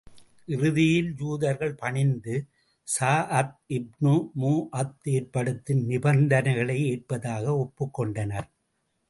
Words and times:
இறுதியில், 0.47 1.09
யூதர்கள் 1.19 1.75
பணிந்து, 1.75 2.35
ஸஅத் 2.87 3.53
இப்னு 3.69 4.15
முஆத் 4.39 5.07
ஏற்படுத்தும் 5.13 5.83
நிபந்தனைகளை 5.85 6.79
ஏற்பதாக 6.87 7.57
ஒப்புக் 7.57 7.93
கொண்டனர். 7.93 8.49